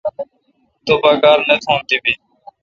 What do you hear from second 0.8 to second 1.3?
تو پا